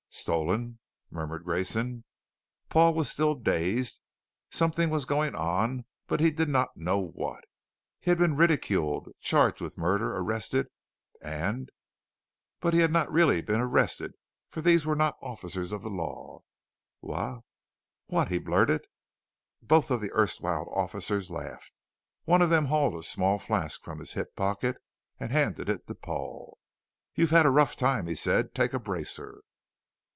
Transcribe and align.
"Stolen?" 0.13 0.77
murmured 1.09 1.45
Grayson. 1.45 2.03
Paul 2.67 2.93
was 2.93 3.09
still 3.09 3.33
dazed. 3.33 4.01
Something 4.51 4.89
was 4.89 5.05
going 5.05 5.35
on 5.35 5.85
but 6.05 6.19
he 6.19 6.31
did 6.31 6.49
not 6.49 6.75
know 6.75 6.99
what. 6.99 7.45
He 8.01 8.11
had 8.11 8.17
been 8.17 8.35
ridiculed, 8.35 9.07
charged 9.21 9.61
with 9.61 9.77
murder, 9.77 10.13
arrested, 10.17 10.67
and 11.21 11.69
but 12.59 12.73
he 12.73 12.81
had 12.81 12.91
not 12.91 13.09
really 13.09 13.41
been 13.41 13.61
arrested 13.61 14.11
for 14.49 14.59
these 14.61 14.85
were 14.85 14.97
not 14.97 15.15
officers 15.21 15.71
of 15.71 15.81
the 15.81 15.89
law. 15.89 16.41
"Wha 16.99 17.39
what?" 18.07 18.27
he 18.29 18.37
blurted. 18.37 18.85
Both 19.61 19.89
of 19.89 20.01
the 20.01 20.11
erstwhile 20.13 20.67
officers 20.75 21.29
laughed. 21.31 21.71
One 22.25 22.41
of 22.41 22.49
them 22.49 22.65
hauled 22.65 22.95
a 22.95 23.03
small 23.03 23.39
flask 23.39 23.81
from 23.81 23.99
his 23.99 24.11
hip 24.13 24.35
pocket 24.35 24.75
and 25.21 25.31
handed 25.31 25.69
it 25.69 25.87
to 25.87 25.95
Paul. 25.95 26.57
"You've 27.15 27.31
had 27.31 27.45
a 27.45 27.49
rough 27.49 27.77
time," 27.77 28.07
he 28.07 28.15
said. 28.15 28.53
"Take 28.53 28.73
a 28.73 28.79
bracer." 28.79 29.41